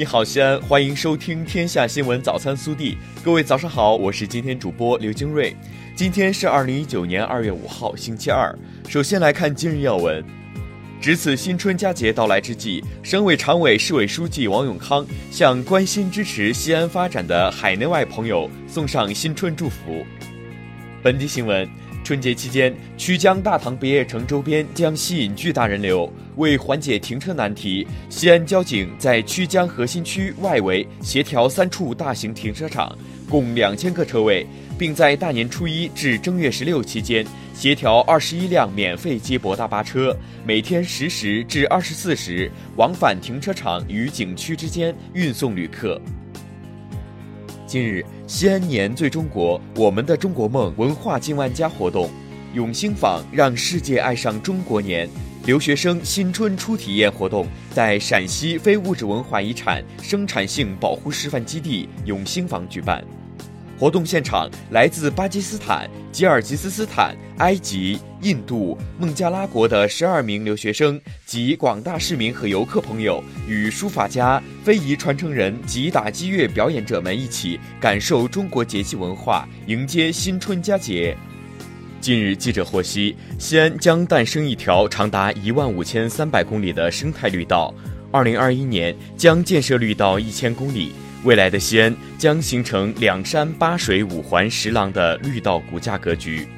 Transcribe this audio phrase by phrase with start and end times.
[0.00, 2.92] 你好，西安，欢迎收听《天下新闻早餐速递》。
[3.22, 5.54] 各位早上好，我是今天主播刘金瑞。
[5.94, 8.50] 今天是二零一九年二月五号，星期二。
[8.88, 10.24] 首先来看今日要闻。
[11.02, 20.02] 值此新春佳节到来之际，省委常委、市委书记王永康向关心支持西安发展的海内外朋友送上新春祝福。
[21.02, 21.68] 本地新闻。
[22.10, 26.12] 春节期间，曲江大唐不夜城周边将吸引巨大人流。
[26.38, 34.44] 为缓解停车难题，西安交警在曲江核心区外围协调三处大型停车场，共两千个车位，
[34.76, 40.12] 并在大年初一至正月十六期间协调二十一辆免费接驳大巴车，
[40.44, 46.00] 每天十时至二十四时往返停车场与景区之间运送旅客。
[47.70, 52.10] 近日，西安年最中国，我们的中国梦文化进万家活动，
[52.52, 55.08] 永兴坊让世界爱上中国年
[55.46, 63.04] 留学生新春初体验活动在陕西非物质文化遗产生产性保护示范基地永兴坊举办。
[63.80, 81.16] 活动现场，来自巴基斯坦、吉尔吉斯斯坦、埃及、印度、孟加拉国的十二名留学生及广大市民和游客朋友，与书法家、非遗传承人及打击乐表演者们一起，感受中国节气文化，迎接新春佳节。
[82.02, 87.74] 近日，记者获悉，西安将诞生一条长达一万五千三百公里的生态绿道，
[88.12, 90.92] 二零二一年将建设绿道一千公里。
[91.22, 96.48] 未来的西安将形成两山八水五环十廊的绿道骨架格局。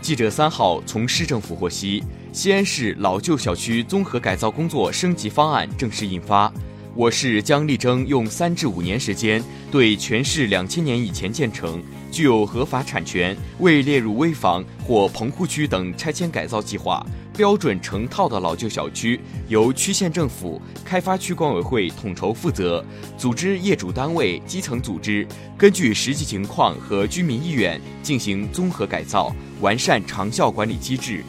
[0.00, 6.52] 记者三号从市政府获悉，西安市老旧小区综合改造工作升级方案正式印发。
[6.94, 17.04] 我市将力争用三至五年时间，对全市两千年以前建成、具有合法产权、未列入危房或棚户区等拆迁改造计划。
[17.34, 22.84] 标准成套的老旧小区由区县政府、开发区管委会统筹负责，
[23.16, 25.26] 组织业主单位、基层组织，
[25.56, 31.24] 根据实际情况和居民意愿进行综合改造，完善长效管理机制。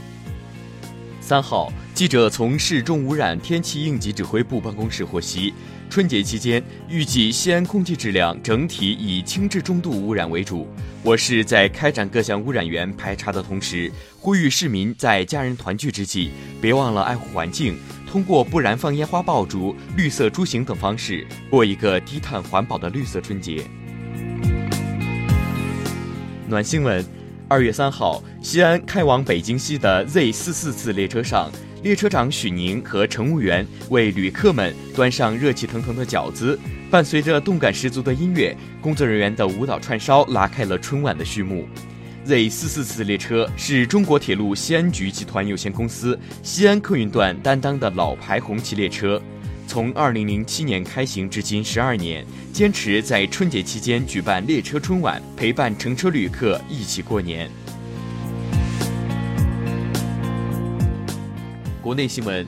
[1.26, 5.54] 三号，记者从市重污染天气应急指挥部办公室获悉，
[5.90, 10.68] 春节期间预计西安空气质量整体以轻至中度污染为主。
[11.02, 13.90] 我市在开展各项污染源排查的同时，
[14.20, 17.78] 呼吁市民在家人团聚之际，别忘了爱护环境，
[18.12, 23.64] 通过不燃放烟花爆竹、绿色出行等方式，过一个低碳环保的绿色春节。
[26.50, 27.23] 暖新闻。
[27.48, 31.52] 二月三号，西安开往北京西的 Z 四四次列车上，
[31.84, 36.58] 列车长许宁和乘务员为旅客们端上热气腾腾的饺子，
[36.90, 41.68] 伴随着动感十足的音乐，工作人员的舞蹈串烧拉开了春晚的序幕。
[42.24, 49.22] Z 四四次列车是中国铁路西安局集团有限公司西安客运段担当的老牌红旗列车。
[49.74, 52.24] 从二零零七年开行至今十二年，
[52.54, 57.50] 坚持在春节期间举办列车春晚，陪伴乘车旅客一起过年。
[61.82, 62.46] 国内新闻，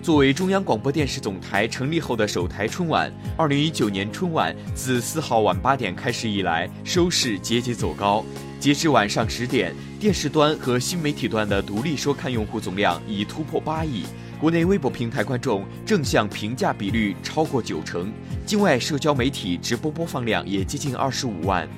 [0.00, 8.24] 作为中央广播电视总台成立后的首台春晚，二零一九年春晚自四号晚八点开始以来，收视节节走高。
[8.60, 14.04] 截至晚上十点，电视端和新媒体端的独立收看用户总量已突破八亿。
[14.40, 18.12] 国内微博平台观众正向评价比率超过九成，
[18.46, 21.68] 境外社交媒体直播播放量也接近二十五万。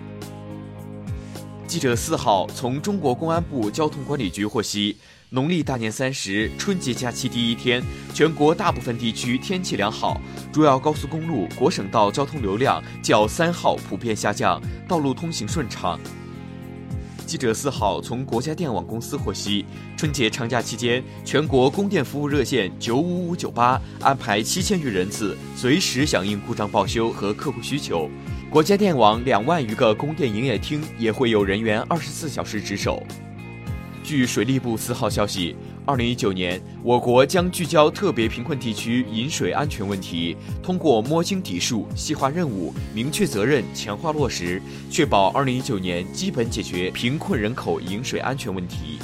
[1.67, 4.99] 记者四号从中国公安部交通管理局获悉，
[5.31, 7.83] 农历大年三十春节假期第一天，
[8.13, 10.21] 全国大部分地区天气良好，
[10.53, 15.99] 主要高速公路、国省道交通流量较三号普遍下降，道路通行顺畅。
[17.31, 19.65] 记者四号从国家电网公司获悉，
[19.97, 28.11] 春节长假期间，全国供电服务热线九五五九八安排七千余人次，随时响应故障报修和客户需求。
[28.51, 33.01] 国家电网两万余个供电营业厅也会有人员二十四小时值守。
[34.03, 35.55] 据水利部四号消息。
[35.87, 44.61] 二零一九年，我国将聚焦特别贫困地区饮水安全问题，通过摸清底数、细化任务、明确责任、强化落实，
[44.91, 48.99] 确保二零一九年基本解决贫困人口饮水安全问题。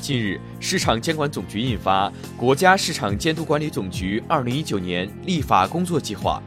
[0.00, 6.42] 近日，市场监管总局印发《国家市场监督管理总局二零一九年立法工作计划》。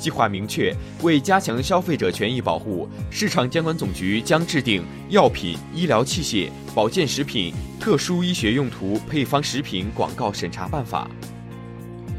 [0.00, 11.08] 计划明确，为加强消费者权益保护，市场监管总局将制定《药品、医疗器械、保健食品、特殊医学用途配方食品广告审查办法》。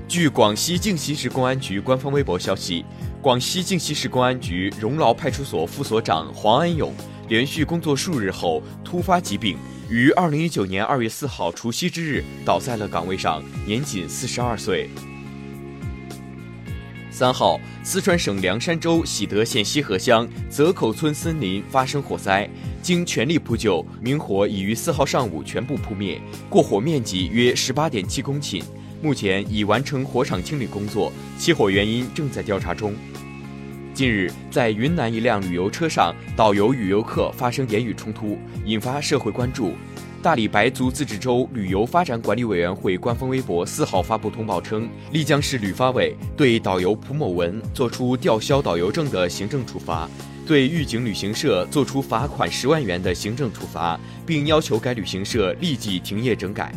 [0.08, 2.86] 据广西靖西市公安局官方微博消息，
[3.22, 6.94] 广西靖西市公安局荣劳派出所副所长黄安勇
[7.30, 9.58] 连续工作数日后突发疾病，
[9.90, 14.90] 于二零一九年二月四号除夕之日倒在了岗位上，年仅四十二岁。
[17.22, 22.50] 三号，四川省凉山州喜德县西河乡泽口村森林发生火灾，
[22.82, 26.20] 经全力扑救，明火已于四号上午全部扑灭，
[26.50, 28.64] 过火面积约十八点七公顷，
[29.04, 32.96] 目前已完成火场清理工作，起火原因正在调查中。
[33.94, 38.36] 近日，在云南一辆旅游车上，导游与游客发生言语冲突，
[38.66, 39.76] 引发社会关注。
[40.22, 50.08] 大理白族自治州旅游发展管理委员会官方微博四号发布通报称，丽江市旅发委对导游蒲某文作出吊销导游证的行政处罚，
[50.46, 56.72] 对预警旅行社作出罚款十万元的行政处罚，并要求该旅行社立即停业整改。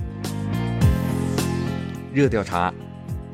[2.15, 2.73] 热调查：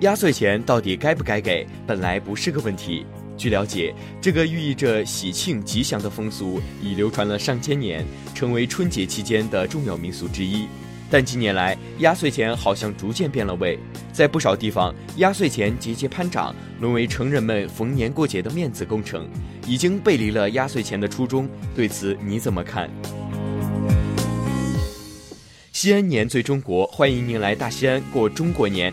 [0.01, 1.65] 压岁钱到底该不该给？
[1.87, 3.07] 本来不是个问题。
[3.41, 8.05] 据了解，这个寓意着喜庆吉祥的风俗已流传了上千年，
[8.35, 10.67] 成为春节期间的重要民俗之一。
[11.11, 13.79] 但近年来，压岁钱好像逐渐变了味，
[14.13, 19.27] 在不少地方，压岁钱节节攀涨，沦为成人们逢年过节的面子工程，
[19.67, 21.49] 已经背离了压岁钱的初衷。
[21.75, 22.91] 对此你怎么看？
[25.73, 28.93] 西安年最中国，欢迎您来大西安过中国年。